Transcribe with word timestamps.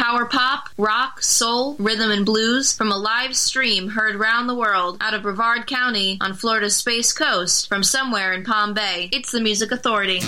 Power 0.00 0.24
pop, 0.24 0.70
rock, 0.78 1.22
soul, 1.22 1.76
rhythm, 1.78 2.10
and 2.10 2.24
blues 2.24 2.72
from 2.72 2.90
a 2.90 2.96
live 2.96 3.36
stream 3.36 3.90
heard 3.90 4.16
round 4.16 4.48
the 4.48 4.54
world 4.54 4.96
out 4.98 5.12
of 5.12 5.20
Brevard 5.20 5.66
County 5.66 6.16
on 6.22 6.32
Florida's 6.32 6.74
Space 6.74 7.12
Coast 7.12 7.68
from 7.68 7.82
somewhere 7.82 8.32
in 8.32 8.42
Palm 8.42 8.72
Bay. 8.72 9.10
It's 9.12 9.30
the 9.30 9.42
Music 9.42 9.72
Authority. 9.72 10.20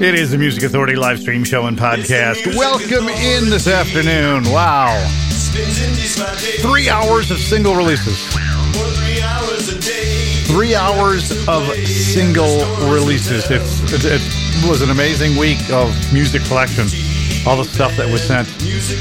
It 0.00 0.14
is 0.14 0.30
the 0.30 0.38
Music 0.38 0.62
Authority 0.62 0.94
live 0.94 1.18
stream 1.18 1.42
show 1.42 1.66
and 1.66 1.76
podcast. 1.76 2.46
Welcome 2.56 3.08
in 3.08 3.50
this 3.50 3.66
afternoon. 3.66 4.44
Wow. 4.52 5.04
Three 6.60 6.88
hours 6.88 7.32
of 7.32 7.38
single 7.38 7.74
releases. 7.74 8.16
Three 10.46 10.76
hours 10.76 11.32
of 11.48 11.66
single 11.88 12.64
releases. 12.92 13.50
It, 13.50 13.60
it 14.04 14.70
was 14.70 14.82
an 14.82 14.90
amazing 14.90 15.36
week 15.36 15.68
of 15.72 15.92
music 16.12 16.44
collection. 16.44 16.86
All 17.44 17.56
the 17.56 17.64
stuff 17.64 17.96
that 17.96 18.08
was 18.08 18.22
sent. 18.22 18.48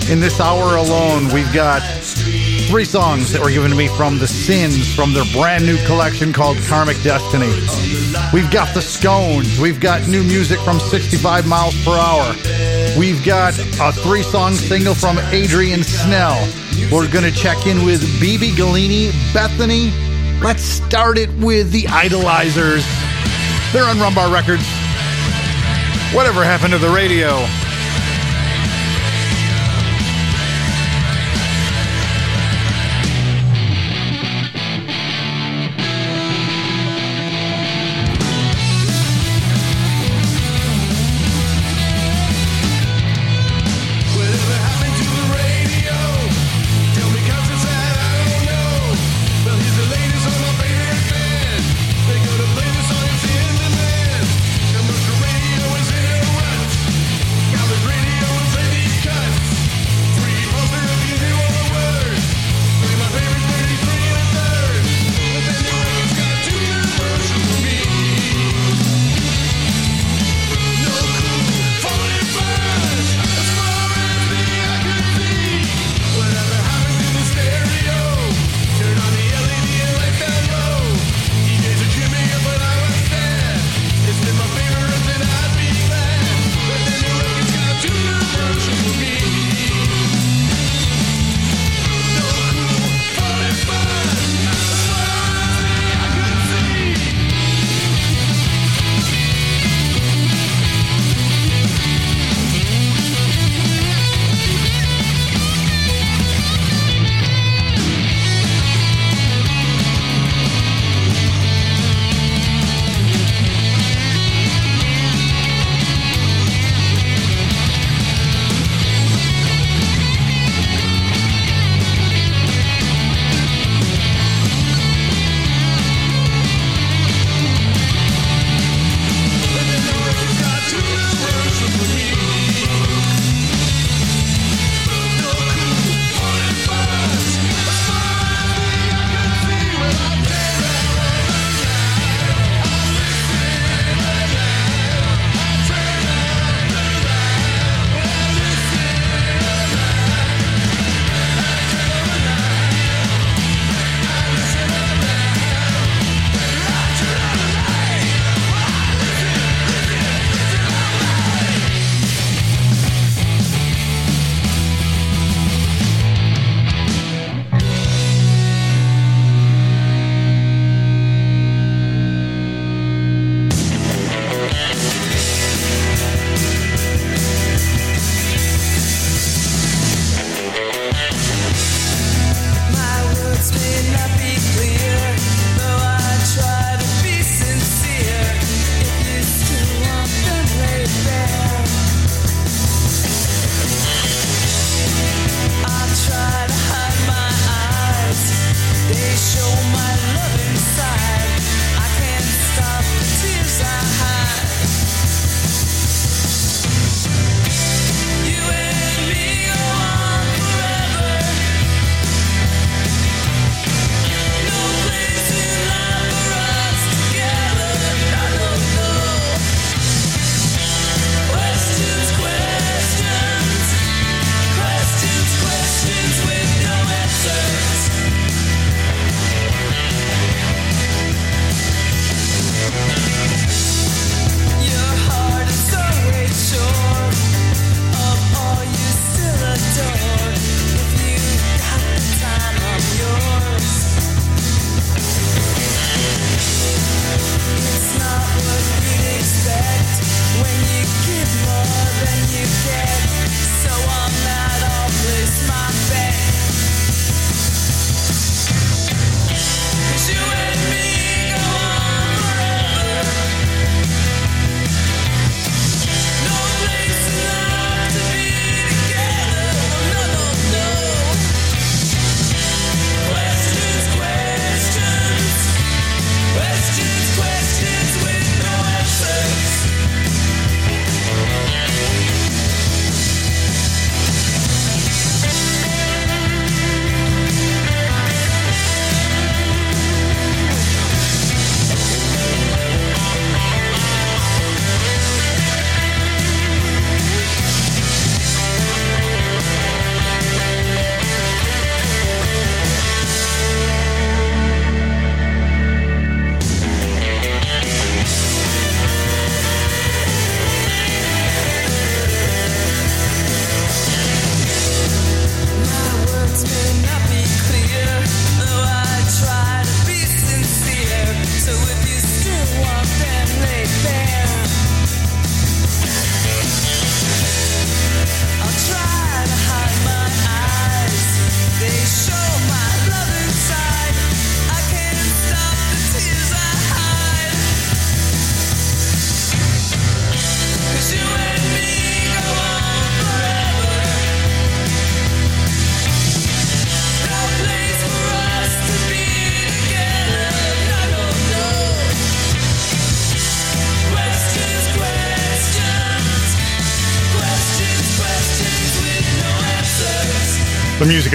In 0.10 0.20
this 0.20 0.40
hour 0.40 0.76
alone, 0.76 1.32
we've 1.32 1.52
got 1.54 1.84
three 2.68 2.86
songs 2.86 3.32
that 3.34 3.42
were 3.42 3.52
given 3.52 3.70
to 3.70 3.78
me 3.78 3.88
from 3.90 4.18
The 4.18 4.28
Sins 4.28 4.94
from 4.96 5.14
their 5.14 5.26
brand 5.32 5.64
new 5.64 5.78
collection 5.86 6.34
called 6.34 6.58
Karmic 6.64 7.02
Destiny. 7.04 7.52
We've 8.34 8.50
got 8.50 8.74
The 8.74 8.82
Scones. 8.82 9.60
We've 9.60 9.80
got 9.80 10.08
new 10.08 10.24
music 10.24 10.60
from 10.62 10.80
65 10.80 11.46
miles 11.48 11.76
per 11.86 11.92
hour. 11.92 12.34
We've 12.98 13.24
got 13.24 13.58
a 13.80 13.92
three 13.92 14.24
song 14.24 14.54
single 14.54 14.96
from 14.96 15.20
Adrian 15.30 15.84
Snell. 15.84 16.42
We're 16.92 17.12
going 17.12 17.26
to 17.26 17.32
check 17.32 17.68
in 17.68 17.86
with 17.86 18.02
BB 18.20 18.54
Galini, 18.54 19.12
Bethany. 19.34 19.92
Let's 20.42 20.64
start 20.64 21.20
it 21.20 21.30
with 21.36 21.72
The 21.72 21.84
Idolizers. 21.84 22.84
They're 23.72 23.86
on 23.86 23.98
Rumbar 23.98 24.34
Records. 24.34 24.66
Whatever 26.16 26.44
happened 26.44 26.74
to 26.74 26.80
the 26.80 26.90
radio? 26.90 27.46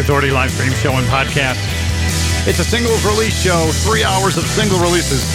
Authority 0.06 0.30
live 0.30 0.52
stream 0.52 0.70
show 0.70 0.92
and 0.92 1.06
podcast. 1.08 1.58
It's 2.46 2.60
a 2.60 2.64
singles 2.64 3.04
release 3.04 3.34
show, 3.34 3.66
three 3.82 4.04
hours 4.04 4.36
of 4.38 4.46
single 4.46 4.78
releases, 4.78 5.26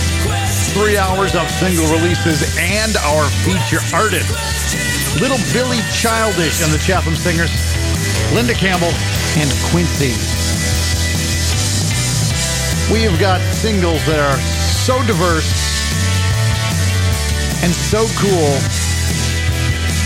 three 0.72 0.96
hours 0.96 1.36
of 1.36 1.52
single 1.52 1.92
releases, 1.92 2.40
and 2.56 2.96
our 3.04 3.28
feature 3.44 3.84
artists. 3.92 5.20
Little 5.20 5.36
Billy 5.52 5.84
Childish 5.92 6.64
and 6.64 6.72
the 6.72 6.80
Chatham 6.80 7.18
Singers, 7.20 7.52
Linda 8.32 8.54
Campbell, 8.54 8.96
and 9.36 9.52
Quincy. 9.76 10.16
We 12.88 13.04
have 13.04 13.20
got 13.20 13.42
singles 13.52 14.00
that 14.06 14.24
are 14.24 14.40
so 14.40 15.04
diverse 15.04 15.52
and 17.60 17.76
so 17.76 18.08
cool, 18.16 18.56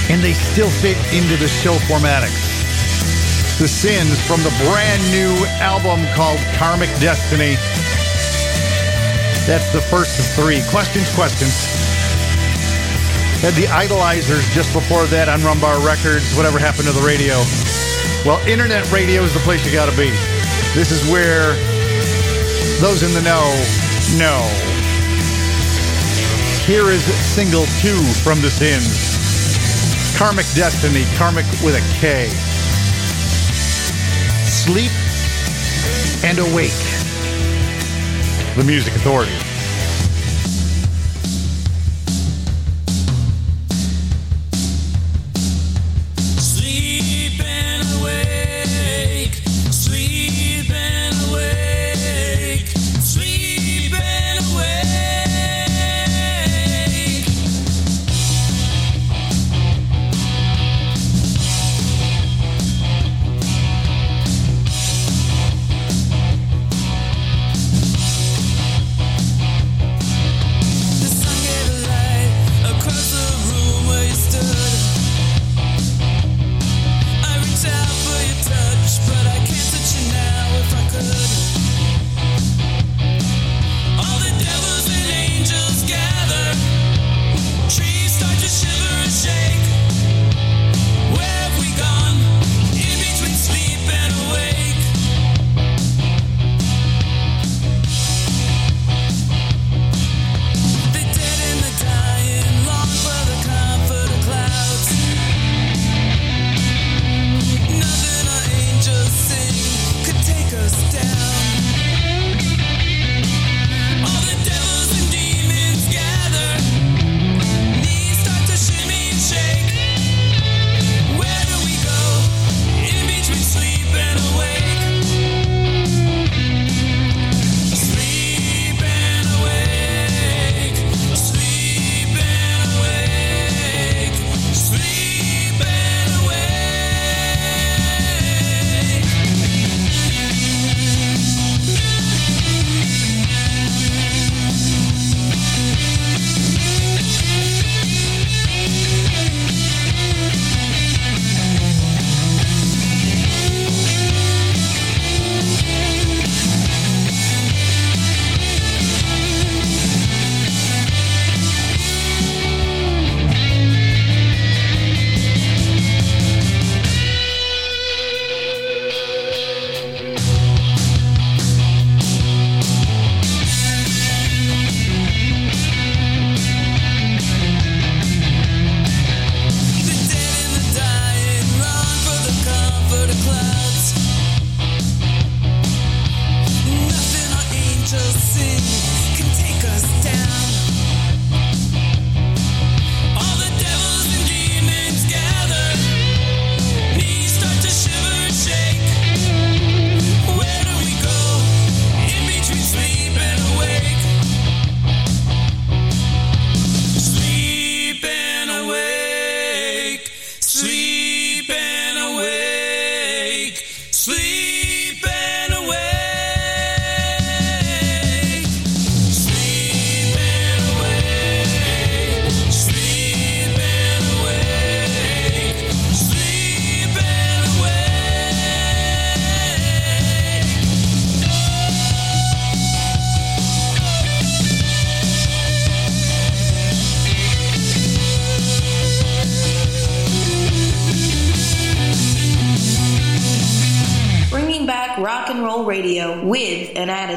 and 0.10 0.26
they 0.26 0.34
still 0.34 0.72
fit 0.82 0.98
into 1.14 1.38
the 1.38 1.48
show 1.48 1.76
formatics. 1.86 2.45
The 3.58 3.70
Sins 3.70 4.20
from 4.28 4.44
the 4.44 4.52
brand 4.68 5.02
new 5.12 5.32
album 5.64 6.06
called 6.14 6.40
Karmic 6.60 6.90
Destiny. 7.00 7.56
That's 9.48 9.72
the 9.72 9.80
first 9.80 10.20
of 10.20 10.26
three. 10.36 10.60
Questions, 10.70 11.08
questions. 11.16 11.56
Had 13.40 13.54
the 13.54 13.64
Idolizers 13.72 14.44
just 14.52 14.74
before 14.74 15.06
that 15.06 15.30
on 15.30 15.40
Rumbar 15.40 15.80
Records. 15.88 16.36
Whatever 16.36 16.60
happened 16.60 16.88
to 16.88 16.94
the 16.94 17.08
radio? 17.08 17.40
Well, 18.28 18.44
internet 18.46 18.92
radio 18.92 19.24
is 19.24 19.34
the 19.34 19.40
place 19.48 19.66
you 19.66 19.72
gotta 19.72 19.96
be. 19.96 20.12
This 20.76 20.92
is 20.92 21.00
where 21.10 21.56
those 22.84 23.08
in 23.08 23.16
the 23.16 23.24
know 23.24 23.48
know. 24.20 24.44
Here 26.68 26.92
is 26.92 27.06
single 27.24 27.64
two 27.80 28.04
from 28.20 28.42
The 28.42 28.52
Sins. 28.52 29.16
Karmic 30.20 30.46
Destiny, 30.56 31.06
Karmic 31.16 31.46
with 31.64 31.80
a 31.80 31.84
K. 32.02 32.28
Sleep 34.66 34.92
and 36.24 36.40
Awake. 36.40 36.72
The 38.56 38.64
Music 38.66 38.96
Authority. 38.96 39.55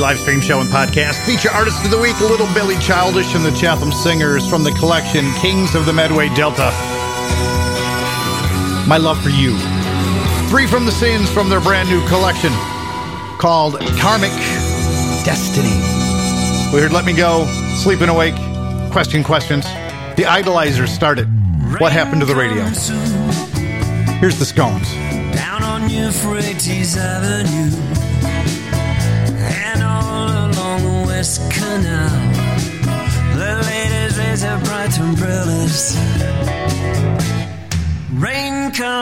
Live 0.00 0.18
stream 0.18 0.40
show 0.40 0.60
and 0.60 0.70
podcast 0.70 1.22
feature 1.26 1.50
artist 1.50 1.84
of 1.84 1.90
the 1.90 1.98
week, 1.98 2.18
Little 2.20 2.46
Billy 2.54 2.78
Childish 2.78 3.34
and 3.34 3.44
the 3.44 3.50
Chatham 3.50 3.92
Singers 3.92 4.48
from 4.48 4.64
the 4.64 4.70
collection 4.72 5.30
Kings 5.34 5.74
of 5.74 5.84
the 5.84 5.92
Medway 5.92 6.28
Delta. 6.34 6.70
My 8.88 8.96
Love 8.96 9.22
for 9.22 9.28
You. 9.28 9.58
Three 10.48 10.66
from 10.66 10.86
the 10.86 10.92
Sins 10.92 11.30
from 11.30 11.50
their 11.50 11.60
brand 11.60 11.90
new 11.90 12.06
collection 12.08 12.50
called 13.38 13.78
Karmic 13.98 14.32
Destiny. 15.22 15.68
We 16.72 16.80
heard 16.80 16.92
Let 16.92 17.04
Me 17.04 17.12
Go, 17.12 17.44
Sleeping 17.76 18.08
Awake, 18.08 18.36
Question 18.90 19.22
Questions. 19.22 19.64
The 20.16 20.24
Idolizers 20.24 20.88
started. 20.88 21.28
What 21.78 21.92
happened 21.92 22.22
to 22.22 22.26
the 22.26 22.34
radio? 22.34 22.62
Here's 24.18 24.38
the 24.38 24.46
Scones. 24.46 24.90
Down 25.34 25.62
on 25.62 25.90
Euphrates 25.90 26.96
Avenue 26.96 27.59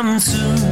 Comes 0.08 0.67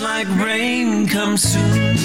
Like 0.00 0.28
rain 0.38 1.08
comes 1.08 1.42
soon. 1.42 1.96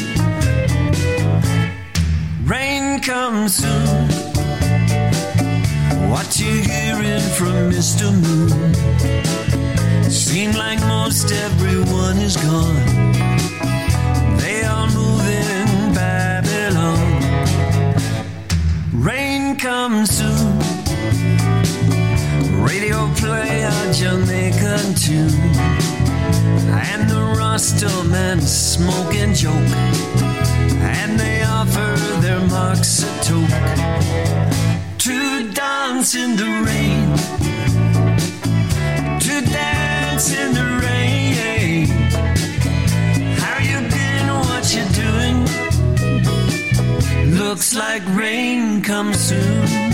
Rain 2.43 2.99
comes 3.01 3.55
soon. 3.57 4.07
What 6.09 6.39
you 6.39 6.61
hearing 6.61 7.21
from 7.37 7.69
Mr. 7.71 8.11
Moon? 8.11 8.73
Seem 10.09 10.53
like 10.53 10.79
most 10.87 11.31
everyone 11.31 12.17
is 12.17 12.35
gone. 12.35 12.83
They 14.37 14.63
are 14.63 14.87
moving 14.87 15.47
in 15.61 15.93
Babylon. 15.93 17.21
Rain 18.91 19.55
comes 19.55 20.09
soon. 20.09 20.59
Radio 22.63 23.07
play 23.15 23.63
a 23.63 23.93
Jamaican 23.93 24.95
tune. 24.95 25.52
The 27.07 27.35
Rasta 27.37 28.03
men 28.09 28.41
smoke 28.41 29.13
and 29.15 29.35
joke. 29.35 29.71
And 30.99 31.19
they 31.19 31.43
offer 31.43 31.95
their 32.21 32.39
marks 32.47 33.03
a 33.03 33.11
toke. 33.23 33.49
To 34.99 35.51
dance 35.51 36.15
in 36.15 36.35
the 36.35 36.49
rain. 36.67 37.07
To 39.19 39.41
dance 39.51 40.33
in 40.33 40.53
the 40.53 40.67
rain. 40.85 41.87
How 43.37 43.59
you 43.69 43.79
been? 43.89 44.27
What 44.47 44.65
you 44.75 44.85
doing? 45.03 45.37
Looks 47.37 47.75
like 47.75 48.03
rain 48.15 48.81
comes 48.81 49.17
soon. 49.19 49.92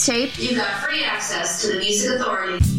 Mixtape. 0.00 0.38
You've 0.38 0.56
got 0.56 0.82
free 0.82 1.04
access 1.04 1.62
to 1.62 1.72
the 1.72 1.78
Music 1.78 2.18
Authority. 2.18 2.69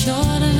shorter. 0.00 0.59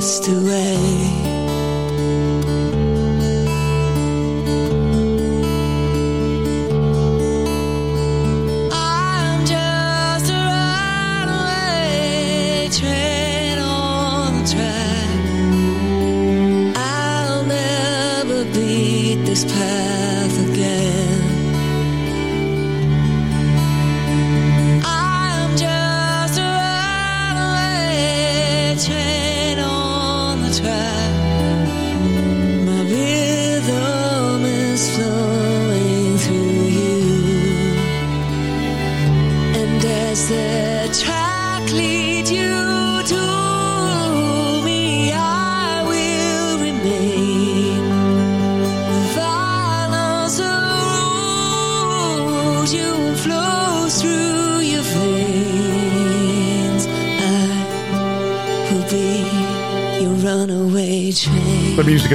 be 0.00 0.06
a 0.06 1.19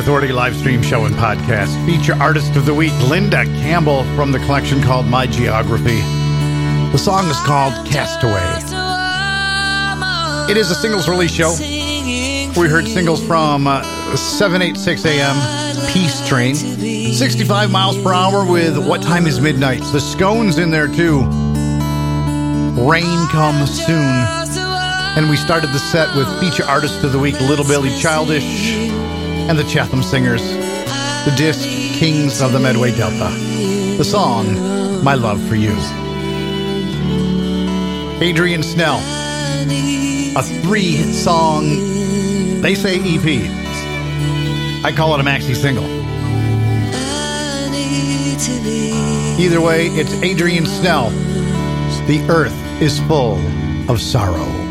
Authority 0.05 0.31
live 0.31 0.55
stream 0.55 0.83
show 0.83 1.05
and 1.05 1.15
podcast. 1.15 1.83
Feature 1.83 2.13
artist 2.21 2.55
of 2.55 2.67
the 2.67 2.73
week, 2.75 2.93
Linda 3.09 3.43
Campbell 3.43 4.03
from 4.15 4.31
the 4.31 4.37
collection 4.37 4.79
called 4.79 5.07
My 5.07 5.25
Geography. 5.25 5.99
The 6.91 6.97
song 6.99 7.25
is 7.25 7.37
called 7.37 7.73
Castaway. 7.87 8.39
It 10.47 10.57
is 10.57 10.69
a 10.69 10.75
singles 10.75 11.09
release 11.09 11.31
show. 11.31 11.55
We 11.59 12.67
heard 12.69 12.85
singles 12.87 13.25
from 13.25 13.65
uh, 13.65 13.81
786 14.15 15.07
AM, 15.07 15.91
Peace 15.91 16.27
Train, 16.27 16.53
65 16.53 17.71
miles 17.71 17.97
per 18.03 18.13
hour 18.13 18.45
with 18.45 18.77
What 18.77 19.01
Time 19.01 19.25
Is 19.25 19.41
Midnight. 19.41 19.79
The 19.91 19.99
Scones 19.99 20.59
in 20.59 20.69
there 20.69 20.87
too. 20.87 21.21
Rain 22.79 23.27
Comes 23.29 23.83
Soon. 23.83 24.27
And 25.17 25.31
we 25.31 25.35
started 25.35 25.71
the 25.71 25.79
set 25.79 26.15
with 26.15 26.27
feature 26.39 26.65
artist 26.65 27.03
of 27.03 27.11
the 27.11 27.17
week, 27.17 27.41
Little 27.41 27.65
Billy 27.65 27.89
Childish 27.97 28.93
and 29.47 29.59
the 29.59 29.63
Chatham 29.63 30.01
Singers. 30.01 30.41
The 31.25 31.33
disc, 31.37 31.67
Kings 31.67 32.41
of 32.41 32.51
the 32.51 32.59
Medway 32.59 32.95
Delta. 32.95 33.29
The 33.97 34.03
song, 34.03 35.03
My 35.03 35.13
Love 35.13 35.41
for 35.47 35.55
You. 35.55 35.75
Adrian 38.21 38.63
Snell, 38.63 38.97
a 40.35 40.41
three 40.63 41.13
song, 41.13 41.67
they 42.61 42.73
say 42.73 42.95
EP. 42.99 43.51
I 44.83 44.91
call 44.91 45.13
it 45.13 45.19
a 45.19 45.23
maxi 45.23 45.55
single. 45.55 45.85
Either 49.39 49.61
way, 49.61 49.87
it's 49.87 50.13
Adrian 50.23 50.65
Snell. 50.65 51.09
The 52.07 52.25
earth 52.29 52.81
is 52.81 52.99
full 53.01 53.37
of 53.89 54.01
sorrow. 54.01 54.64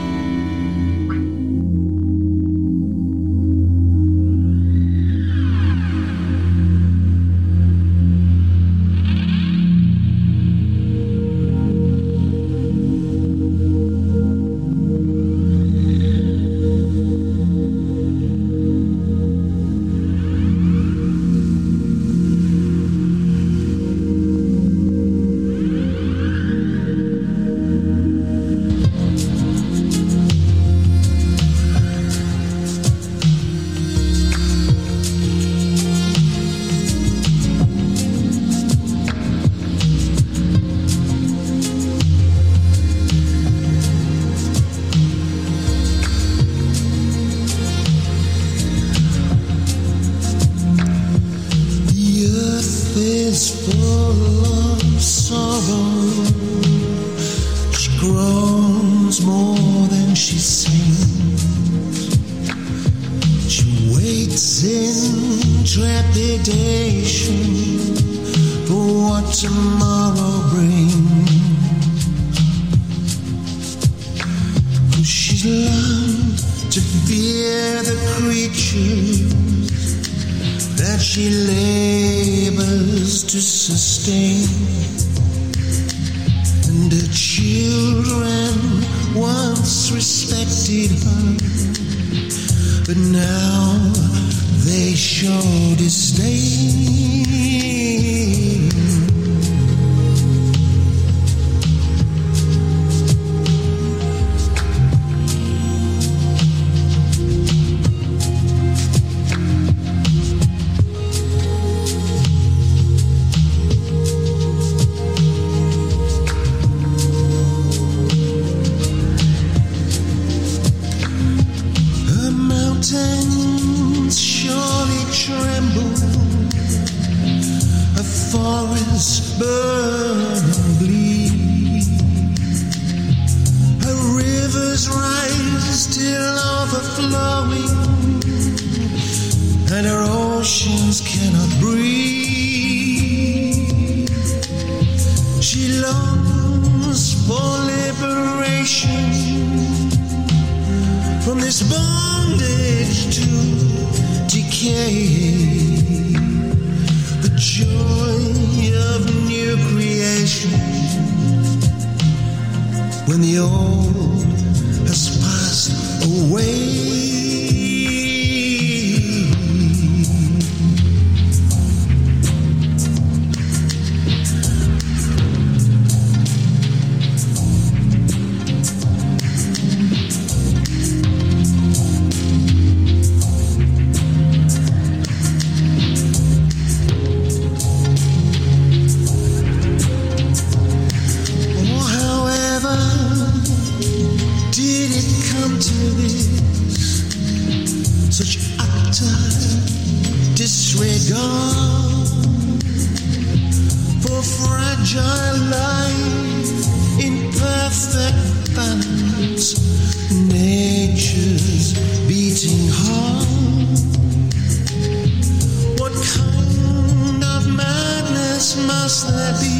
Must 218.94 219.08
there 219.08 219.34
be? 219.40 219.50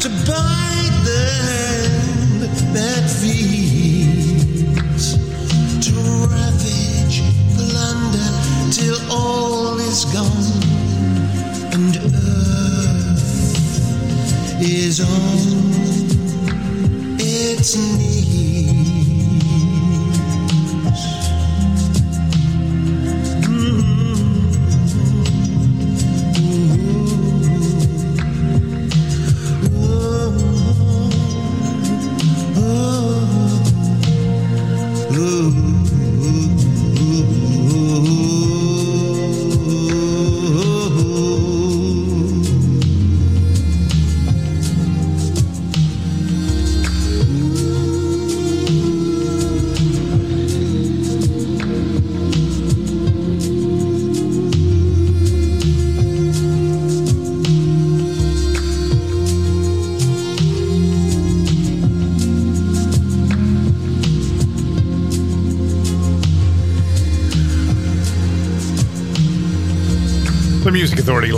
to 0.00 0.08
bite 0.26 0.96
the 1.04 1.24
hand 1.46 2.42
that 2.76 3.04
feeds, 3.20 5.06
to 5.86 5.94
ravage, 6.28 7.18
plunder 7.56 8.32
till 8.70 8.98
all 9.10 9.78
is 9.78 10.04
gone, 10.16 10.62
and 11.72 11.96
earth 11.96 13.24
is 14.60 15.00
on 15.00 15.08
its 17.18 17.76
knees. 17.76 18.11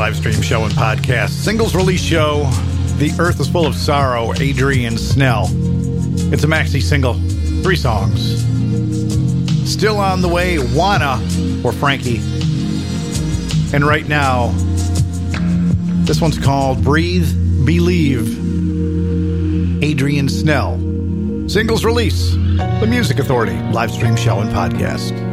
Live 0.05 0.17
stream 0.17 0.43
show 0.43 0.65
and 0.65 0.75
podcast. 0.75 1.31
Singles 1.31 1.75
release 1.75 2.03
show. 2.03 2.45
The 2.99 3.11
Earth 3.19 3.41
is 3.41 3.49
Full 3.49 3.67
of 3.67 3.75
Sorrow, 3.75 4.35
Adrian 4.35 4.99
Snell. 4.99 5.47
It's 6.31 6.45
a 6.45 6.47
maxi 6.47 6.83
single. 6.83 7.15
Three 7.63 7.75
songs. 7.75 8.43
Still 9.67 9.97
on 9.97 10.21
the 10.21 10.29
way, 10.29 10.59
Wanna 10.59 11.17
for 11.63 11.73
Frankie. 11.73 12.19
And 13.73 13.83
right 13.83 14.07
now, 14.07 14.49
this 16.05 16.21
one's 16.21 16.39
called 16.39 16.85
Breathe, 16.85 17.65
Believe. 17.65 18.29
Adrian 19.83 20.29
Snell. 20.29 20.77
Singles 21.49 21.83
release. 21.83 22.33
The 22.35 22.87
Music 22.87 23.21
Authority 23.21 23.57
live 23.73 23.91
stream 23.91 24.17
show 24.17 24.41
and 24.41 24.51
podcast. 24.51 25.24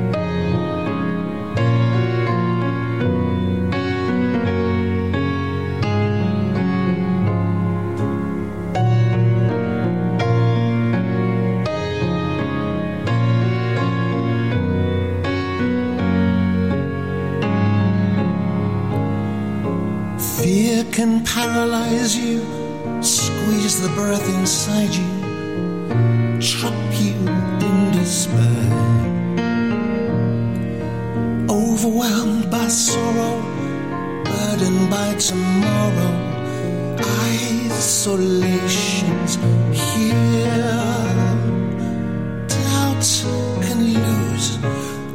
Can 20.91 21.23
paralyze 21.23 22.17
you, 22.17 22.41
squeeze 23.01 23.81
the 23.81 23.87
breath 23.95 24.27
inside 24.35 24.93
you, 24.93 25.07
trap 26.41 26.73
you 26.99 27.15
in 27.67 27.91
despair. 27.93 28.71
Overwhelmed 31.49 32.51
by 32.51 32.67
sorrow, 32.67 33.41
burdened 34.25 34.89
by 34.89 35.15
tomorrow, 35.15 36.13
isolation's 37.69 39.35
here. 39.71 40.75
Doubt 42.49 43.07
can 43.63 43.79
lose, 43.93 44.57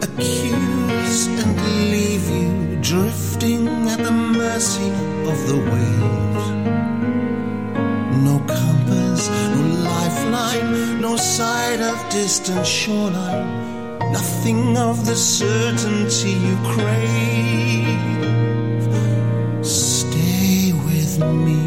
accuse, 0.02 1.26
and 1.26 1.54
leave 1.90 2.26
you 2.30 2.76
drifting 2.80 3.68
at 3.88 3.98
the 3.98 4.10
mercy 4.10 5.15
of 5.28 5.46
the 5.48 5.56
waves. 5.56 6.46
No 8.26 8.38
compass, 8.46 9.28
no 9.54 9.62
lifeline, 9.90 11.00
no 11.00 11.16
sight 11.16 11.80
of 11.80 11.96
distant 12.10 12.64
shoreline, 12.66 13.48
nothing 14.12 14.76
of 14.76 15.04
the 15.04 15.16
certainty 15.16 16.34
you 16.46 16.56
crave. 16.74 17.86
Stay 19.64 20.72
with 20.88 21.18
me. 21.44 21.62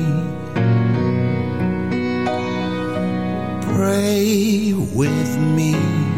Pray 3.73 4.73
with 4.73 5.37
me. 5.57 6.08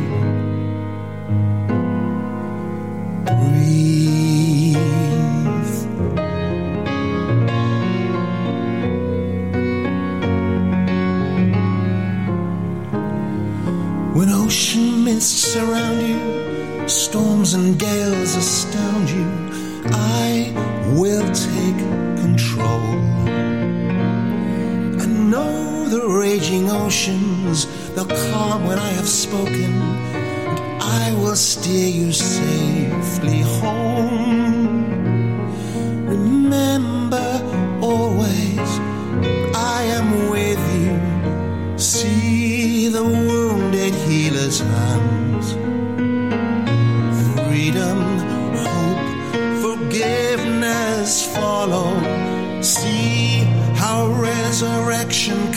Forgiveness 51.02 51.26
follow. 51.36 52.62
See 52.62 53.40
how 53.76 54.08
resurrection 54.22 55.51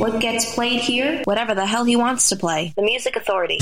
What 0.00 0.18
gets 0.18 0.54
played 0.54 0.80
here? 0.80 1.20
Whatever 1.24 1.54
the 1.54 1.66
hell 1.66 1.84
he 1.84 1.94
wants 1.94 2.30
to 2.30 2.36
play. 2.36 2.72
The 2.74 2.80
Music 2.80 3.16
Authority. 3.16 3.58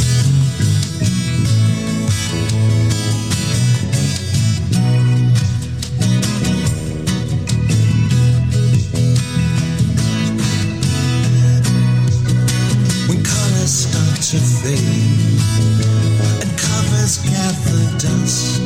when 13.09 13.25
colors 13.25 13.73
start 13.83 14.23
to 14.31 14.39
fade 14.39 15.43
and 16.39 16.53
covers 16.57 17.19
gather 17.27 17.83
dust. 17.99 18.63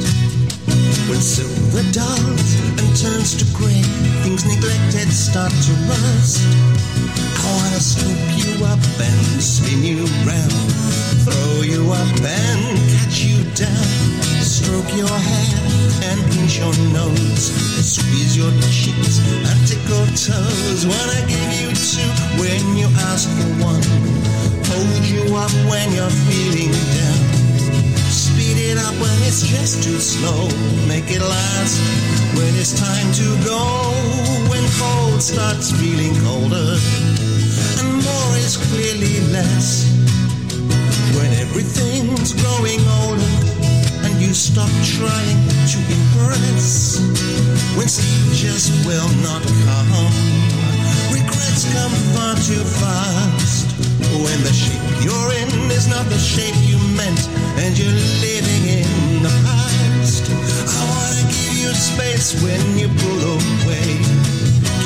When 1.09 1.21
silver 1.23 1.91
dulls 1.91 2.53
and 2.83 2.97
turns 3.01 3.35
to 3.41 3.47
gray, 3.57 3.81
things 4.21 4.45
neglected 4.45 5.11
start 5.11 5.53
to 5.53 5.73
rust. 5.89 6.82
Your 16.63 16.79
nose, 16.95 17.51
squeeze 17.83 18.37
your 18.37 18.53
cheeks 18.71 19.19
and 19.19 19.59
tickle 19.67 20.07
toes. 20.15 20.87
Wanna 20.87 21.21
give 21.27 21.51
you 21.59 21.71
two 21.75 22.11
when 22.39 22.63
you 22.79 22.87
ask 23.11 23.27
for 23.35 23.51
one, 23.67 23.83
hold 24.71 25.03
you 25.03 25.23
up 25.35 25.51
when 25.67 25.91
you're 25.91 26.17
feeling 26.31 26.71
down. 26.95 27.21
Speed 28.07 28.59
it 28.71 28.79
up 28.79 28.95
when 29.03 29.17
it's 29.27 29.43
just 29.43 29.83
too 29.83 29.99
slow. 29.99 30.47
Make 30.87 31.11
it 31.11 31.23
last 31.23 31.75
when 32.39 32.55
it's 32.55 32.79
time 32.79 33.11
to 33.21 33.27
go. 33.43 33.63
When 34.51 34.63
cold 34.79 35.21
starts 35.21 35.73
feeling 35.73 36.15
colder 36.23 36.79
and 37.81 37.91
more 38.07 38.33
is 38.39 38.57
clearly 38.71 39.19
less. 39.35 39.91
When 41.19 41.31
everything's 41.43 42.33
growing 42.39 42.81
older 43.03 43.62
you 44.23 44.35
stop 44.35 44.71
trying 44.87 45.41
to 45.67 45.79
impress. 45.91 47.03
When 47.75 47.89
just 48.31 48.71
will 48.87 49.11
not 49.27 49.43
come. 49.67 49.91
Regrets 51.11 51.67
come 51.75 51.95
far 52.15 52.35
too 52.47 52.63
fast. 52.79 53.67
When 54.23 54.39
the 54.47 54.55
shape 54.55 54.79
you're 55.03 55.33
in 55.43 55.51
is 55.71 55.89
not 55.89 56.07
the 56.07 56.19
shape 56.19 56.55
you 56.63 56.79
meant, 56.95 57.21
and 57.59 57.77
you're 57.77 57.99
living 58.23 58.63
in 58.81 59.23
the 59.27 59.35
past. 59.43 60.31
I 60.31 60.81
wanna 60.93 61.25
give 61.35 61.55
you 61.59 61.71
space 61.75 62.39
when 62.43 62.63
you 62.79 62.89
pull 63.03 63.21
away. 63.37 63.91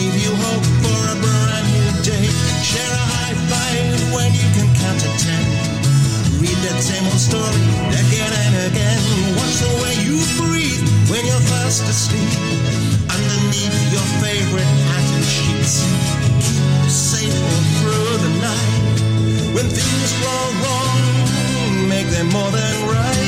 Give 0.00 0.16
you 0.16 0.32
hope 0.32 0.66
for 0.80 1.00
a 1.12 1.16
brand 1.20 1.66
new 1.76 1.90
day. 2.08 2.26
Share 2.64 2.92
a 3.02 3.04
high 3.14 3.36
five 3.52 4.14
when 4.14 4.32
you 4.32 4.48
can 4.56 4.68
count 4.80 5.00
to 5.00 5.10
ten. 5.24 5.45
Read 6.46 6.62
that 6.62 6.78
same 6.78 7.02
old 7.10 7.18
story 7.18 7.58
again 7.90 8.30
and 8.30 8.70
again. 8.70 9.02
Watch 9.34 9.56
the 9.66 9.72
way 9.82 9.94
you 10.06 10.14
breathe 10.38 10.78
when 11.10 11.26
you're 11.26 11.46
fast 11.50 11.82
asleep. 11.90 12.30
Underneath 13.10 13.74
your 13.90 14.06
favorite 14.22 14.72
pattern 14.86 15.26
sheets. 15.26 15.82
Safe 16.86 17.34
all 17.34 17.64
through 17.82 18.14
the 18.22 18.32
night. 18.46 19.58
When 19.58 19.66
things 19.66 20.10
go 20.22 20.34
wrong, 20.62 21.88
make 21.88 22.06
them 22.14 22.28
more 22.30 22.50
than 22.54 22.74
right. 22.94 23.25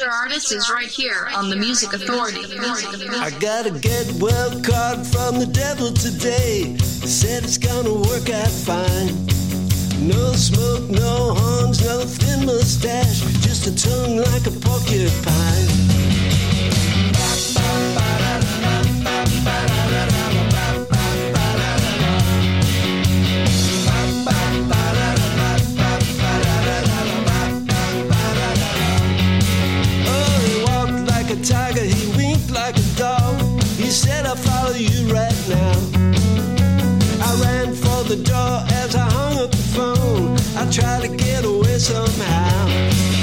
Feature 0.00 0.12
artist 0.12 0.52
is 0.52 0.70
right 0.70 0.88
here 0.88 1.28
on 1.34 1.50
the 1.50 1.56
Music 1.56 1.92
Authority. 1.92 2.40
I 2.40 3.30
got 3.38 3.66
a 3.66 3.70
get 3.70 4.10
well 4.20 4.50
card 4.62 5.06
from 5.06 5.38
the 5.38 5.46
devil 5.46 5.92
today. 5.92 6.76
Said 6.78 7.44
it's 7.44 7.58
gonna 7.58 7.92
work 7.92 8.30
out 8.30 8.48
fine. 8.48 9.26
No 10.06 10.32
smoke, 10.32 10.88
no 10.88 11.34
horns, 11.34 11.84
no 11.84 12.00
thin 12.00 12.46
mustache, 12.46 13.20
just 13.42 13.66
a 13.66 13.74
tongue 13.76 14.16
like 14.16 14.46
a 14.46 14.50
porcupine. 14.50 15.68
Oh, 20.02 20.29
He 33.90 33.96
said, 33.96 34.24
I'll 34.24 34.36
follow 34.36 34.76
you 34.76 35.12
right 35.12 35.34
now. 35.48 35.72
I 37.26 37.40
ran 37.42 37.74
for 37.74 38.04
the 38.04 38.22
door 38.22 38.62
as 38.70 38.94
I 38.94 39.10
hung 39.10 39.38
up 39.38 39.50
the 39.50 39.56
phone. 39.56 40.38
I 40.56 40.70
tried 40.70 41.02
to 41.02 41.16
get 41.16 41.44
away 41.44 41.76
somehow. 41.76 43.19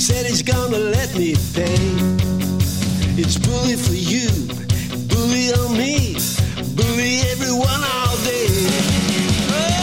Said 0.00 0.24
he's 0.24 0.40
gonna 0.40 0.78
let 0.78 1.14
me 1.14 1.34
pay. 1.52 1.76
It's 3.20 3.36
bully 3.36 3.76
for 3.76 3.92
you, 3.92 4.30
bully 5.12 5.52
on 5.52 5.76
me, 5.76 6.14
bully 6.74 7.20
everyone 7.28 7.68
all 7.68 8.16
day. 8.24 8.48
Oh, 9.52 9.76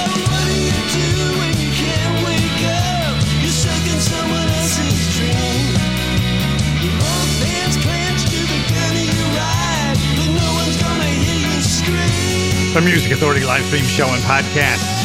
you 11.46 11.62
scream. 11.62 12.74
The 12.74 12.82
Music 12.82 13.12
Authority 13.12 13.46
live 13.46 13.64
stream 13.66 13.86
show 13.86 14.08
and 14.08 14.24
podcast. 14.24 14.97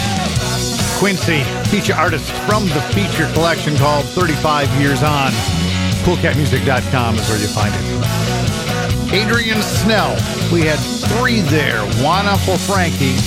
Quincy, 1.03 1.43
feature 1.69 1.95
artist 1.95 2.31
from 2.47 2.63
the 2.69 2.81
feature 2.95 3.29
collection 3.33 3.75
called 3.75 4.05
35 4.15 4.71
Years 4.81 5.03
On. 5.03 5.33
CoolCatMusic.com 6.07 7.17
is 7.17 7.29
where 7.29 7.41
you 7.41 7.49
find 7.49 7.75
it. 7.75 9.13
Adrian 9.13 9.61
Snell, 9.63 10.15
we 10.53 10.61
had 10.61 10.79
three 11.19 11.41
there. 11.41 11.83
Juana 11.99 12.39
for 12.47 12.57
Frankie. 12.57 13.19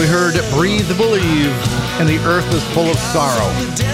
We 0.00 0.06
heard 0.06 0.40
Breathe 0.56 0.88
Believe 0.96 1.52
and 2.00 2.08
The 2.08 2.16
Earth 2.24 2.50
is 2.54 2.64
Full 2.72 2.88
of 2.88 2.96
Sorrow. 2.96 3.50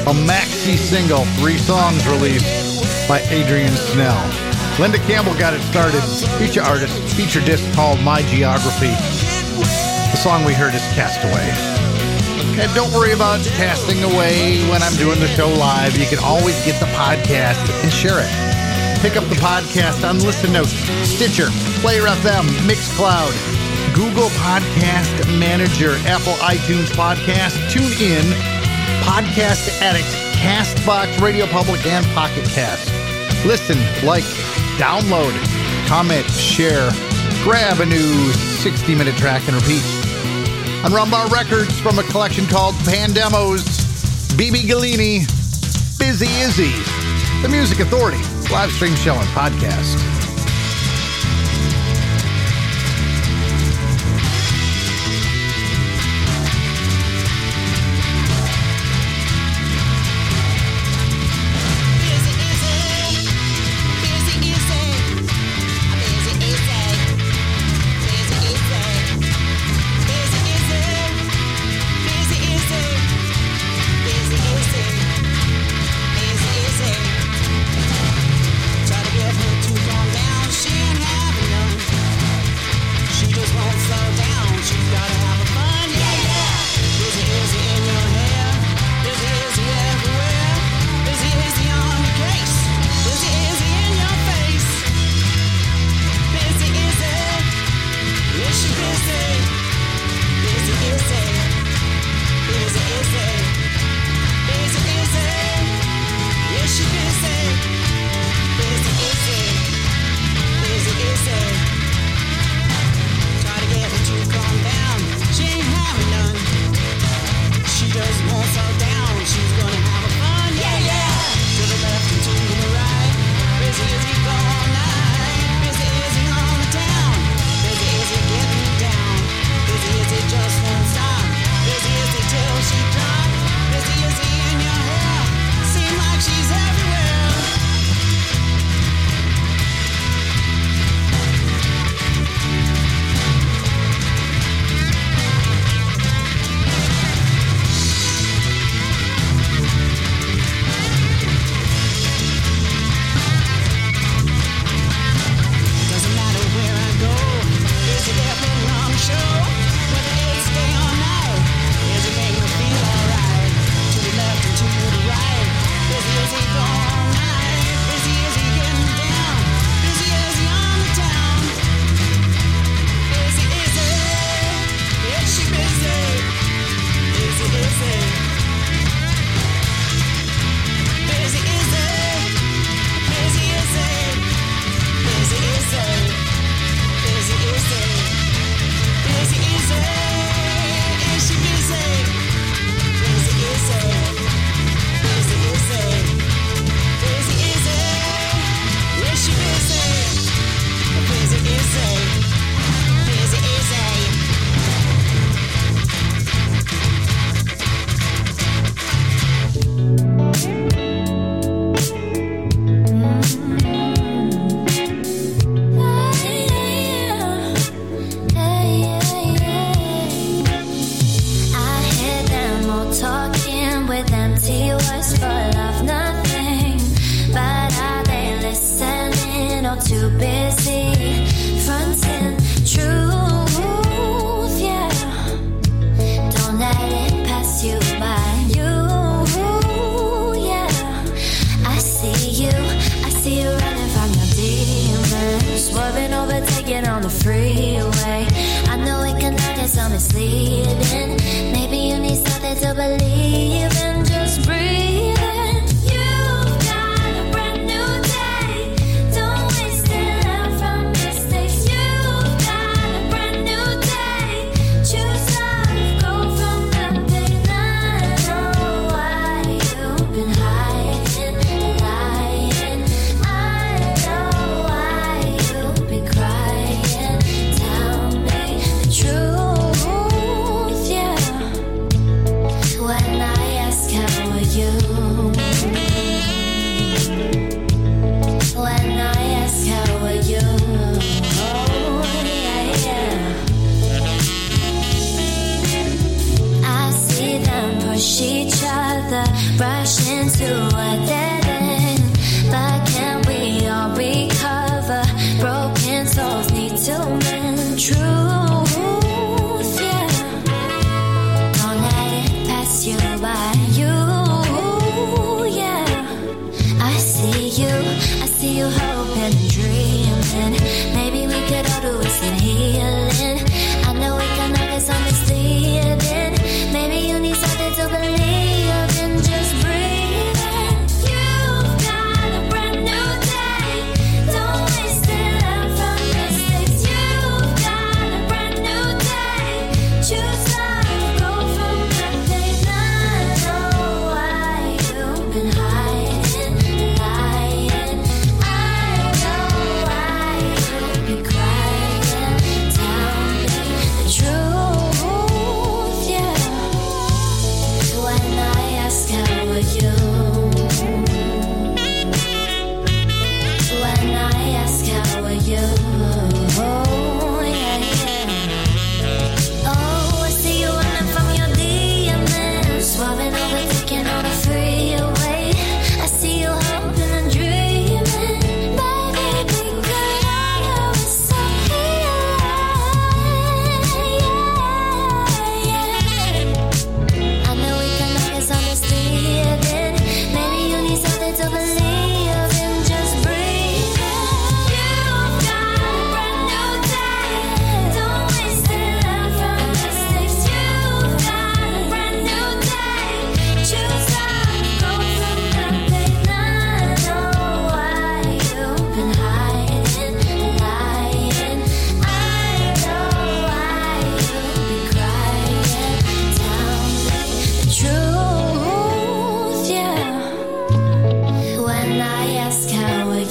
A 0.06 0.14
maxi 0.14 0.76
single, 0.76 1.24
three 1.42 1.58
songs 1.58 2.06
released 2.06 3.08
by 3.08 3.18
Adrian 3.30 3.74
Snell. 3.74 4.22
Linda 4.78 4.98
Campbell 4.98 5.34
got 5.40 5.54
it 5.54 5.60
started. 5.62 6.02
Feature 6.38 6.62
artist, 6.62 6.96
feature 7.16 7.44
disc 7.44 7.64
called 7.74 8.00
My 8.02 8.22
Geography. 8.22 8.94
The 10.14 10.16
song 10.18 10.44
we 10.44 10.54
heard 10.54 10.72
is 10.72 10.82
Castaway. 10.94 11.83
And 12.56 12.72
don't 12.72 12.92
worry 12.92 13.12
about 13.12 13.44
casting 13.58 14.04
away 14.04 14.62
when 14.70 14.80
I'm 14.80 14.94
doing 14.94 15.18
the 15.18 15.26
show 15.26 15.48
live. 15.48 15.98
You 15.98 16.06
can 16.06 16.20
always 16.22 16.54
get 16.64 16.78
the 16.78 16.86
podcast 16.94 17.58
and 17.82 17.92
share 17.92 18.20
it. 18.20 18.30
Pick 19.02 19.16
up 19.16 19.24
the 19.28 19.34
podcast 19.42 20.08
on 20.08 20.20
Listen 20.20 20.52
Notes, 20.52 20.70
Stitcher, 21.02 21.48
Player 21.82 22.02
FM, 22.02 22.46
Mixcloud, 22.62 23.34
Google 23.92 24.28
Podcast 24.38 25.26
Manager, 25.36 25.96
Apple 26.06 26.34
iTunes 26.34 26.94
Podcast, 26.94 27.58
TuneIn, 27.74 28.22
Podcast 29.02 29.82
Addict, 29.82 30.06
Castbox, 30.38 31.20
Radio 31.20 31.46
Public, 31.46 31.84
and 31.86 32.06
Pocket 32.14 32.44
Cast. 32.44 32.86
Listen, 33.44 33.78
like, 34.06 34.24
download, 34.78 35.34
comment, 35.88 36.30
share, 36.30 36.90
grab 37.42 37.80
a 37.80 37.86
new 37.86 38.32
60 38.32 38.94
minute 38.94 39.16
track 39.16 39.42
and 39.48 39.56
repeat 39.56 40.03
on 40.84 40.92
Rum 40.92 41.10
Bar 41.10 41.28
Records 41.28 41.80
from 41.80 41.98
a 41.98 42.02
collection 42.04 42.46
called 42.46 42.74
Pandemos, 42.76 43.62
BB 44.36 44.68
Galini, 44.68 45.26
Busy 45.98 46.26
Izzy, 46.42 46.72
The 47.40 47.48
Music 47.48 47.80
Authority, 47.80 48.22
live 48.52 48.70
stream 48.70 48.94
show 48.94 49.14
and 49.14 49.28
podcast. 49.28 50.13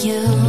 You, 0.04 0.43